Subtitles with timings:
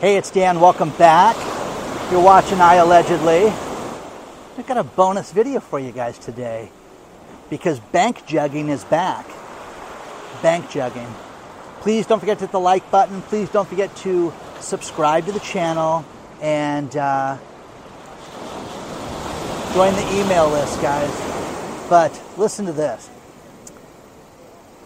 [0.00, 0.60] Hey, it's Dan.
[0.60, 1.34] Welcome back.
[2.12, 3.46] You're watching I Allegedly.
[4.56, 6.70] I've got a bonus video for you guys today
[7.50, 9.26] because bank jugging is back.
[10.40, 11.12] Bank jugging.
[11.80, 13.22] Please don't forget to hit the like button.
[13.22, 16.04] Please don't forget to subscribe to the channel
[16.40, 17.36] and uh,
[19.74, 21.10] join the email list, guys.
[21.90, 23.10] But listen to this.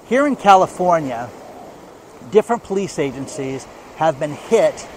[0.07, 1.29] Here in California,
[2.31, 3.67] different police agencies
[3.97, 4.89] have been hit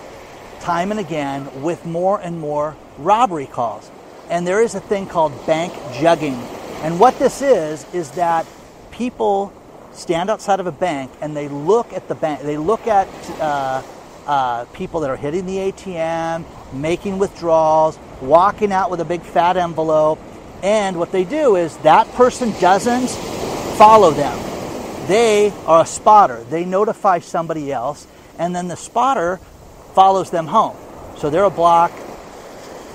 [0.65, 3.91] time and again with more and more robbery calls.
[4.31, 6.33] And there is a thing called bank jugging.
[6.81, 8.47] And what this is, is that
[8.89, 9.53] people
[9.93, 13.07] stand outside of a bank and they look at the bank, they look at
[13.39, 13.83] uh,
[14.25, 19.57] uh, people that are hitting the ATM, making withdrawals, walking out with a big fat
[19.57, 20.17] envelope.
[20.63, 23.09] And what they do is that person doesn't
[23.77, 24.35] follow them.
[25.07, 26.43] They are a spotter.
[26.45, 28.07] They notify somebody else,
[28.39, 29.39] and then the spotter
[29.95, 30.75] follows them home.
[31.17, 31.91] So they're a block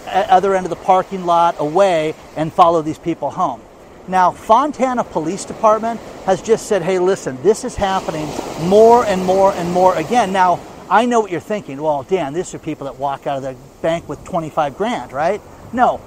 [0.06, 3.61] other end of the parking lot away and follow these people home.
[4.08, 8.28] Now, Fontana Police Department has just said, hey, listen, this is happening
[8.69, 10.33] more and more and more again.
[10.33, 11.80] Now, I know what you're thinking.
[11.80, 15.41] Well, Dan, these are people that walk out of the bank with 25 grand, right?
[15.72, 16.00] No.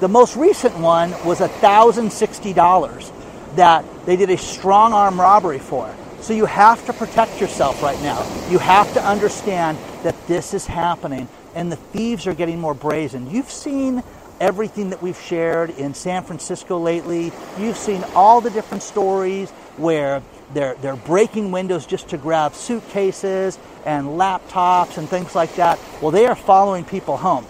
[0.00, 3.12] The most recent one was $1,060
[3.56, 5.94] that they did a strong arm robbery for.
[6.22, 8.24] So you have to protect yourself right now.
[8.48, 13.28] You have to understand that this is happening and the thieves are getting more brazen.
[13.28, 14.04] You've seen
[14.40, 17.32] everything that we've shared in San Francisco lately.
[17.58, 20.22] You've seen all the different stories where
[20.54, 25.80] they're, they're breaking windows just to grab suitcases and laptops and things like that.
[26.00, 27.46] Well, they are following people home.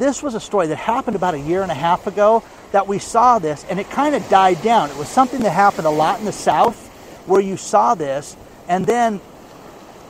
[0.00, 2.98] This was a story that happened about a year and a half ago that we
[2.98, 4.90] saw this and it kind of died down.
[4.90, 6.87] It was something that happened a lot in the South
[7.28, 8.36] where you saw this
[8.68, 9.20] and then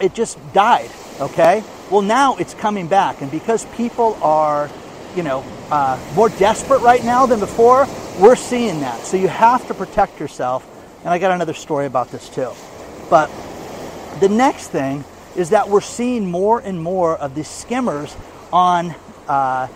[0.00, 1.62] it just died, okay?
[1.90, 4.70] Well, now it's coming back, and because people are,
[5.16, 7.86] you know, uh, more desperate right now than before,
[8.18, 9.00] we're seeing that.
[9.02, 10.66] So you have to protect yourself.
[11.00, 12.50] And I got another story about this too.
[13.08, 13.30] But
[14.20, 15.04] the next thing
[15.36, 18.14] is that we're seeing more and more of these skimmers
[18.52, 18.94] on
[19.28, 19.68] uh,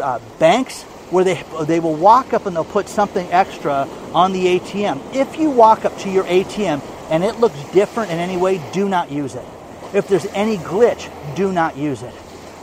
[0.00, 4.58] uh, banks where they, they will walk up and they'll put something extra on the
[4.58, 5.14] ATM.
[5.14, 8.88] If you walk up to your ATM and it looks different in any way, do
[8.88, 9.44] not use it.
[9.92, 12.14] If there's any glitch, do not use it.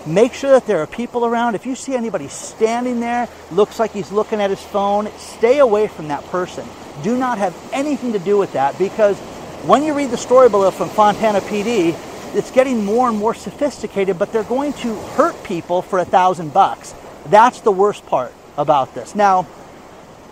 [0.08, 1.54] Make sure that there are people around.
[1.54, 5.88] If you see anybody standing there, looks like he's looking at his phone, stay away
[5.88, 6.68] from that person.
[7.04, 9.18] Do not have anything to do with that because
[9.68, 11.96] when you read the story below from Fontana PD,
[12.34, 16.52] it's getting more and more sophisticated, but they're going to hurt people for a thousand
[16.52, 16.96] bucks.
[17.28, 19.16] That's the worst part about this.
[19.16, 19.48] Now,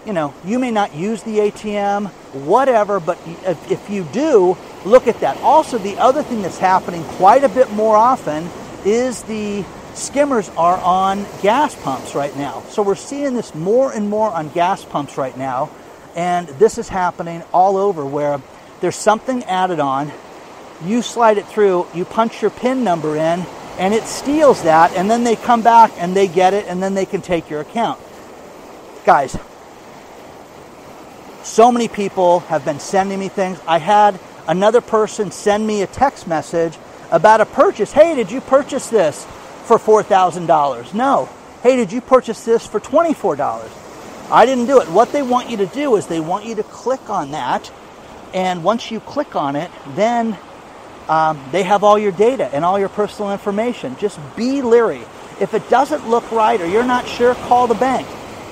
[0.06, 2.08] you know, you may not use the ATM,
[2.46, 5.38] whatever, but if, if you do, look at that.
[5.38, 8.48] Also, the other thing that's happening quite a bit more often
[8.86, 9.66] is the
[9.96, 12.64] skimmers are on gas pumps right now.
[12.70, 15.70] So we're seeing this more and more on gas pumps right now.
[16.16, 18.42] And this is happening all over where
[18.80, 20.12] there's something added on.
[20.86, 23.46] You slide it through, you punch your PIN number in,
[23.78, 24.94] and it steals that.
[24.96, 27.62] And then they come back and they get it, and then they can take your
[27.62, 28.00] account.
[29.08, 29.38] Guys,
[31.42, 33.58] so many people have been sending me things.
[33.66, 34.20] I had
[34.50, 36.78] another person send me a text message
[37.10, 37.94] about a purchase.
[37.94, 39.26] Hey, did you purchase this
[39.64, 40.94] for $4,000?
[40.94, 41.30] No.
[41.64, 44.30] Hey, did you purchase this for $24?
[44.30, 44.90] I didn't do it.
[44.90, 47.72] What they want you to do is they want you to click on that.
[48.34, 50.38] And once you click on it, then
[51.08, 53.96] um, they have all your data and all your personal information.
[54.00, 55.04] Just be leery.
[55.40, 58.06] If it doesn't look right or you're not sure, call the bank.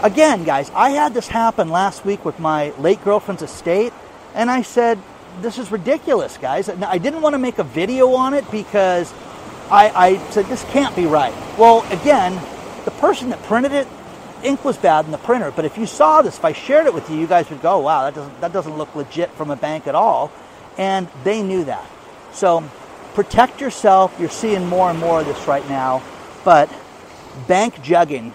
[0.05, 3.91] Again, guys, I had this happen last week with my late girlfriend's estate,
[4.35, 4.99] and I said,
[5.41, 6.69] This is ridiculous, guys.
[6.69, 9.11] I didn't want to make a video on it because
[9.71, 11.33] I, I said, This can't be right.
[11.57, 12.39] Well, again,
[12.85, 13.87] the person that printed it,
[14.43, 16.93] ink was bad in the printer, but if you saw this, if I shared it
[16.93, 19.55] with you, you guys would go, Wow, that doesn't, that doesn't look legit from a
[19.55, 20.31] bank at all.
[20.77, 21.89] And they knew that.
[22.31, 22.63] So
[23.15, 24.15] protect yourself.
[24.19, 26.03] You're seeing more and more of this right now.
[26.43, 26.69] But
[27.47, 28.33] bank jugging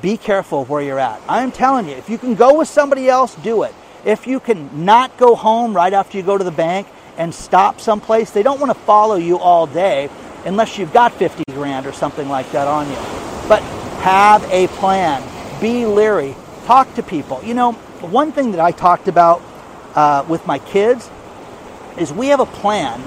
[0.00, 1.20] be careful where you're at.
[1.28, 3.74] I'm telling you, if you can go with somebody else, do it.
[4.04, 7.80] If you can not go home right after you go to the bank and stop
[7.80, 10.08] someplace, they don't want to follow you all day
[10.44, 12.96] unless you've got 50 grand or something like that on you.
[13.48, 13.62] But
[14.02, 15.22] have a plan.
[15.60, 16.34] Be leery.
[16.64, 17.40] Talk to people.
[17.44, 19.42] You know, one thing that I talked about
[19.94, 21.08] uh, with my kids
[21.96, 23.00] is we have a plan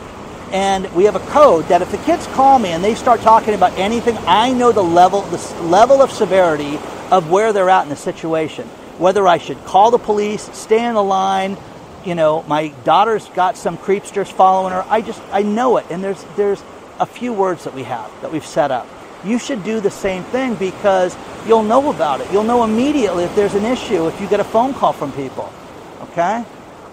[0.52, 3.54] and we have a code that if the kids call me and they start talking
[3.54, 6.78] about anything, I know the level, the level of severity
[7.12, 8.68] of where they're at in the situation.
[8.98, 11.58] Whether I should call the police, stay in the line,
[12.06, 14.86] you know, my daughter's got some creepsters following her.
[14.88, 15.86] I just, I know it.
[15.90, 16.64] And there's, there's
[17.00, 18.88] a few words that we have that we've set up.
[19.26, 22.32] You should do the same thing because you'll know about it.
[22.32, 25.52] You'll know immediately if there's an issue if you get a phone call from people.
[26.02, 26.46] Okay?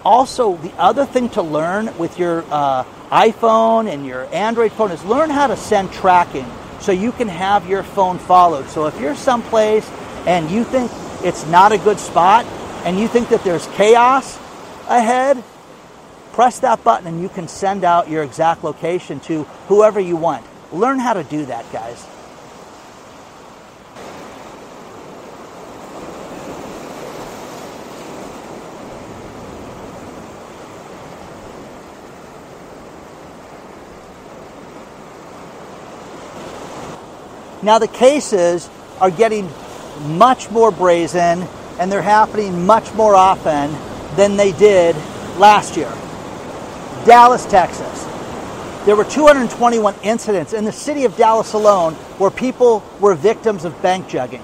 [0.03, 5.05] Also, the other thing to learn with your uh, iPhone and your Android phone is
[5.05, 6.47] learn how to send tracking
[6.79, 8.67] so you can have your phone followed.
[8.69, 9.87] So if you're someplace
[10.25, 10.91] and you think
[11.23, 12.43] it's not a good spot
[12.85, 14.39] and you think that there's chaos
[14.87, 15.43] ahead,
[16.31, 20.43] press that button and you can send out your exact location to whoever you want.
[20.71, 22.03] Learn how to do that, guys.
[37.63, 38.69] Now, the cases
[38.99, 39.49] are getting
[40.01, 41.47] much more brazen
[41.79, 43.71] and they're happening much more often
[44.15, 44.95] than they did
[45.37, 45.91] last year.
[47.05, 48.03] Dallas, Texas.
[48.85, 53.81] There were 221 incidents in the city of Dallas alone where people were victims of
[53.81, 54.41] bank jugging.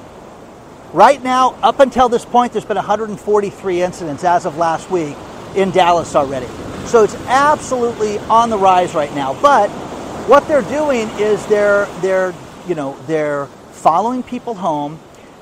[0.93, 5.15] Right now, up until this point, there's been 143 incidents as of last week
[5.55, 6.47] in Dallas already.
[6.85, 9.39] So it's absolutely on the rise right now.
[9.41, 9.69] But
[10.27, 12.33] what they're doing is they're they're
[12.69, 14.99] you know, they're following people home.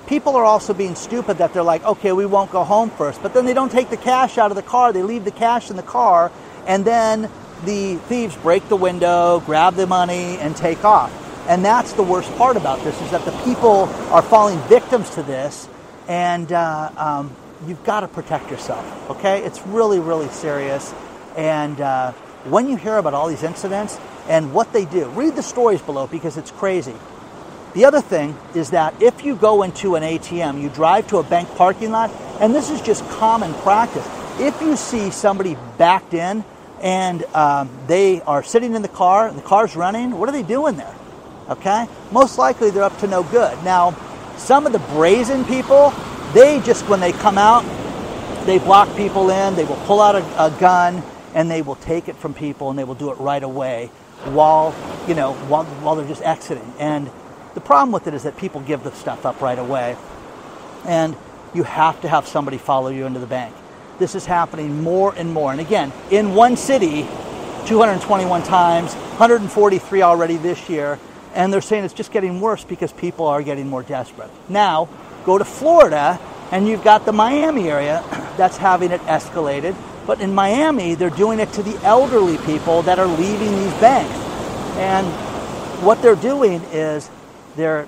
[0.08, 3.22] People are also being stupid that they're like, okay, we won't go home first.
[3.22, 4.94] But then they don't take the cash out of the car.
[4.94, 6.32] They leave the cash in the car,
[6.66, 7.30] and then
[7.66, 11.12] the thieves break the window, grab the money, and take off.
[11.50, 15.24] And that's the worst part about this is that the people are falling victims to
[15.24, 15.68] this,
[16.08, 17.36] and uh, um,
[17.68, 19.10] you've got to protect yourself.
[19.10, 20.94] Okay, it's really, really serious.
[21.36, 22.14] And uh,
[22.46, 24.00] when you hear about all these incidents
[24.30, 26.96] and what they do, read the stories below because it's crazy.
[27.78, 31.24] The other thing is that if you go into an ATM, you drive to a
[31.24, 32.10] bank parking lot,
[32.42, 34.04] and this is just common practice.
[34.40, 36.44] If you see somebody backed in
[36.82, 40.42] and um, they are sitting in the car and the car's running, what are they
[40.42, 40.96] doing there?
[41.50, 41.88] Okay?
[42.12, 43.64] Most likely they're up to no good.
[43.64, 43.92] Now,
[44.38, 45.94] some of the brazen people,
[46.34, 47.62] they just, when they come out,
[48.48, 51.04] they block people in, they will pull out a, a gun,
[51.36, 53.92] and they will take it from people and they will do it right away
[54.32, 54.74] while,
[55.08, 56.74] you know, while, while they're just exiting.
[56.80, 57.12] And
[57.58, 59.98] the problem with it is that people give the stuff up right away,
[60.86, 61.16] and
[61.56, 63.56] you have to have somebody follow you into the bank.
[63.98, 65.52] This is happening more and more.
[65.52, 67.02] And again, in one city,
[67.66, 71.00] 221 times, 143 already this year,
[71.34, 74.30] and they're saying it's just getting worse because people are getting more desperate.
[74.48, 74.88] Now,
[75.26, 76.20] go to Florida,
[76.52, 78.04] and you've got the Miami area
[78.38, 79.76] that's having it escalated.
[80.06, 84.14] But in Miami, they're doing it to the elderly people that are leaving these banks.
[84.78, 85.08] And
[85.84, 87.10] what they're doing is
[87.58, 87.88] they're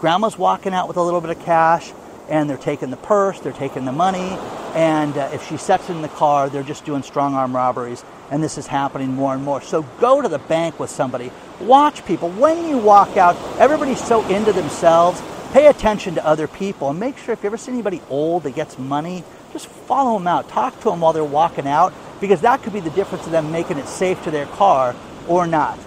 [0.00, 1.92] grandma's walking out with a little bit of cash
[2.28, 4.36] and they're taking the purse, they're taking the money,
[4.74, 8.42] and uh, if she sets in the car, they're just doing strong arm robberies, and
[8.42, 9.62] this is happening more and more.
[9.62, 11.30] So go to the bank with somebody,
[11.60, 12.30] watch people.
[12.30, 15.22] When you walk out, everybody's so into themselves.
[15.52, 18.54] Pay attention to other people and make sure if you ever see anybody old that
[18.54, 20.48] gets money, just follow them out.
[20.48, 23.52] Talk to them while they're walking out because that could be the difference of them
[23.52, 24.94] making it safe to their car
[25.28, 25.78] or not.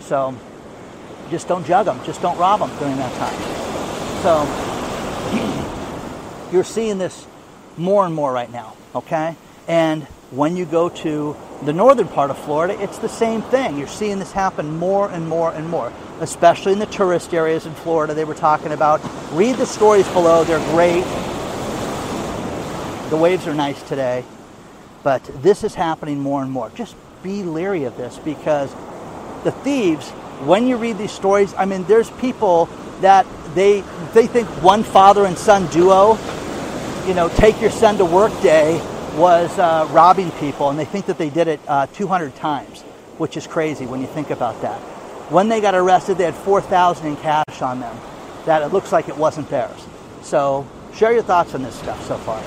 [0.00, 0.36] So
[1.28, 3.58] just don't jug them, just don't rob them during that time.
[4.22, 4.44] So
[6.52, 7.26] you're seeing this
[7.76, 9.36] more and more right now, okay?
[9.66, 13.78] And when you go to the northern part of Florida, it's the same thing.
[13.78, 17.74] You're seeing this happen more and more and more, especially in the tourist areas in
[17.74, 19.00] Florida they were talking about.
[19.32, 21.04] Read the stories below, they're great.
[23.10, 24.24] The waves are nice today,
[25.02, 26.70] but this is happening more and more.
[26.74, 28.72] Just be leery of this because
[29.44, 30.12] the thieves
[30.44, 32.68] when you read these stories, I mean, there's people
[33.00, 36.18] that they they think one father and son duo,
[37.06, 38.80] you know, take your son to work day
[39.16, 42.82] was uh, robbing people, and they think that they did it uh, 200 times,
[43.18, 44.78] which is crazy when you think about that.
[45.30, 47.96] When they got arrested, they had 4,000 in cash on them.
[48.46, 49.84] That it looks like it wasn't theirs.
[50.22, 52.42] So, share your thoughts on this stuff so far.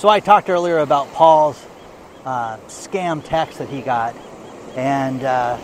[0.00, 1.62] So I talked earlier about Paul's
[2.24, 4.16] uh, scam text that he got,
[4.74, 5.58] and uh,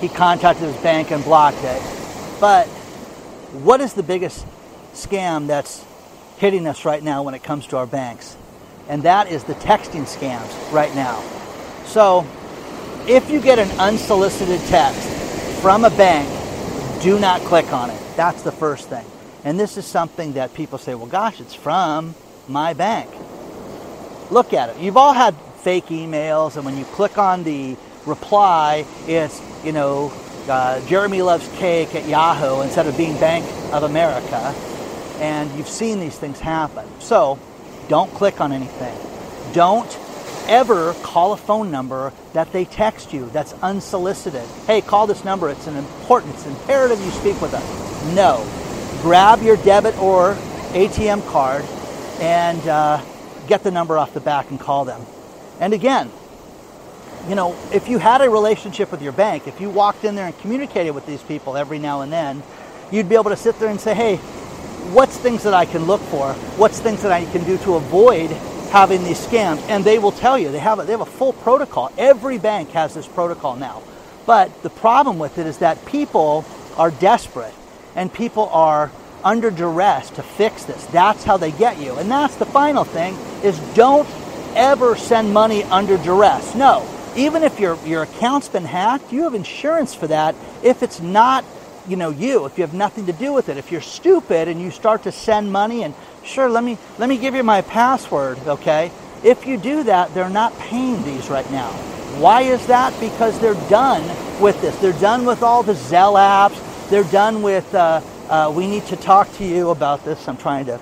[0.00, 1.80] he contacted his bank and blocked it.
[2.40, 2.66] But
[3.62, 4.44] what is the biggest
[4.92, 5.84] scam that's
[6.38, 8.36] hitting us right now when it comes to our banks?
[8.88, 11.20] And that is the texting scams right now.
[11.84, 12.26] So
[13.06, 15.08] if you get an unsolicited text
[15.62, 16.28] from a bank,
[17.04, 18.02] do not click on it.
[18.16, 19.06] That's the first thing.
[19.44, 22.16] And this is something that people say, well, gosh, it's from
[22.48, 23.12] my bank
[24.30, 24.78] look at it.
[24.78, 30.12] You've all had fake emails, and when you click on the reply, it's, you know,
[30.48, 34.54] uh, Jeremy loves cake at Yahoo instead of being Bank of America.
[35.18, 36.86] And you've seen these things happen.
[37.00, 37.38] So
[37.88, 38.96] don't click on anything.
[39.52, 39.98] Don't
[40.46, 44.46] ever call a phone number that they text you that's unsolicited.
[44.66, 45.48] Hey, call this number.
[45.48, 48.14] It's an important, it's imperative you speak with us.
[48.14, 48.46] No.
[49.02, 50.34] Grab your debit or
[50.72, 51.64] ATM card
[52.20, 53.00] and uh,
[53.46, 55.00] get the number off the back and call them.
[55.60, 56.10] And again,
[57.28, 60.26] you know, if you had a relationship with your bank, if you walked in there
[60.26, 62.42] and communicated with these people every now and then,
[62.92, 64.16] you'd be able to sit there and say, hey,
[64.92, 66.32] what's things that I can look for?
[66.56, 68.30] What's things that I can do to avoid
[68.70, 69.60] having these scams?
[69.68, 70.52] And they will tell you.
[70.52, 71.90] They have a, they have a full protocol.
[71.98, 73.82] Every bank has this protocol now.
[74.24, 76.44] But the problem with it is that people
[76.76, 77.54] are desperate
[77.94, 78.90] and people are
[79.26, 80.86] under duress to fix this.
[80.86, 81.96] That's how they get you.
[81.96, 84.08] And that's the final thing is don't
[84.54, 86.54] ever send money under duress.
[86.54, 90.36] No, even if your, your account's been hacked, you have insurance for that.
[90.62, 91.44] If it's not
[91.88, 93.56] you know you if you have nothing to do with it.
[93.56, 97.16] If you're stupid and you start to send money and sure let me let me
[97.16, 98.90] give you my password okay?
[99.22, 101.70] If you do that they're not paying these right now.
[102.18, 102.98] Why is that?
[102.98, 104.02] Because they're done
[104.40, 104.76] with this.
[104.80, 106.58] They're done with all the zelle apps.
[106.88, 110.66] They're done with uh, uh, we need to talk to you about this i'm trying
[110.66, 110.80] to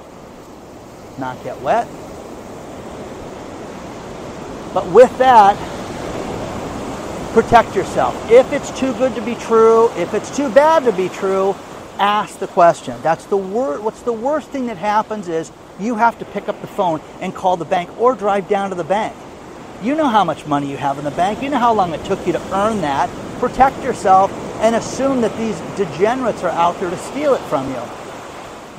[1.19, 1.89] not get wet
[4.73, 5.57] but with that
[7.35, 8.15] protect yourself.
[8.31, 11.57] If it's too good to be true, if it's too bad to be true,
[11.99, 12.97] ask the question.
[13.03, 16.61] That's the wor- what's the worst thing that happens is you have to pick up
[16.61, 19.17] the phone and call the bank or drive down to the bank.
[19.83, 21.43] You know how much money you have in the bank.
[21.43, 23.11] You know how long it took you to earn that.
[23.41, 24.31] Protect yourself
[24.65, 27.83] and assume that these degenerates are out there to steal it from you.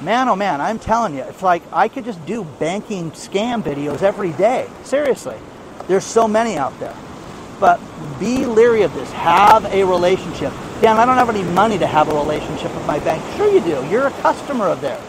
[0.04, 4.02] Man, oh man, I'm telling you, it's like I could just do banking scam videos
[4.02, 4.68] every day.
[4.84, 5.38] Seriously.
[5.88, 6.96] There's so many out there.
[7.60, 7.80] But
[8.20, 9.12] be leery of this.
[9.12, 10.52] Have a relationship.
[10.82, 13.24] Dan, I don't have any money to have a relationship with my bank.
[13.38, 13.88] Sure, you do.
[13.88, 15.04] You're a customer of theirs.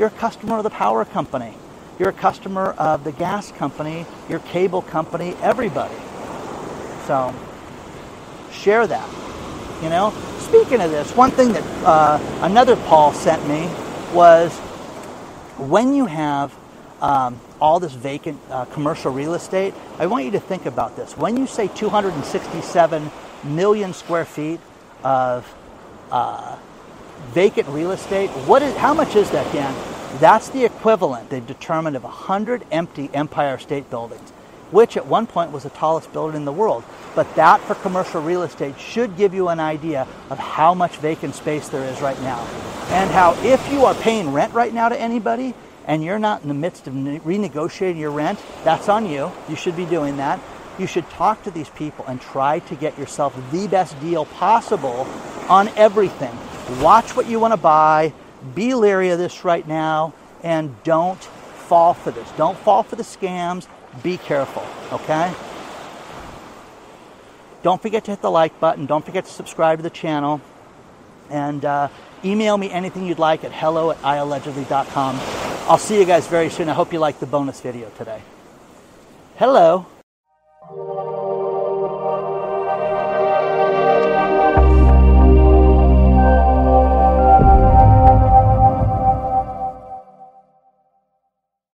[0.00, 1.54] You're a customer of the power company.
[2.00, 5.94] You're a customer of the gas company, your cable company, everybody.
[7.06, 7.32] So,
[8.50, 9.08] share that.
[9.82, 13.68] You know, speaking of this, one thing that uh, another Paul sent me
[14.12, 14.52] was
[15.56, 16.52] when you have
[17.00, 21.16] um, all this vacant uh, commercial real estate, I want you to think about this.
[21.16, 23.10] When you say 267
[23.44, 24.60] million square feet
[25.04, 25.46] of
[26.10, 26.58] uh,
[27.28, 29.74] vacant real estate, what is, how much is that, Dan?
[30.18, 34.32] That's the equivalent, they've determined, of 100 empty Empire State Buildings,
[34.70, 36.84] which at one point was the tallest building in the world.
[37.14, 41.34] But that for commercial real estate should give you an idea of how much vacant
[41.34, 42.40] space there is right now.
[42.90, 45.54] And how, if you are paying rent right now to anybody,
[45.86, 49.32] and you're not in the midst of renegotiating your rent, that's on you.
[49.48, 50.38] You should be doing that.
[50.78, 55.08] You should talk to these people and try to get yourself the best deal possible
[55.48, 56.36] on everything.
[56.80, 58.12] Watch what you want to buy,
[58.54, 61.22] be leery of this right now, and don't
[61.68, 62.30] fall for this.
[62.36, 63.66] Don't fall for the scams.
[64.02, 65.32] Be careful, okay?
[67.62, 68.86] Don't forget to hit the like button.
[68.86, 70.40] Don't forget to subscribe to the channel.
[71.30, 71.88] And uh,
[72.24, 75.20] email me anything you'd like at hello at iallegedly.com.
[75.68, 76.68] I'll see you guys very soon.
[76.68, 78.22] I hope you liked the bonus video today.
[79.36, 79.86] Hello.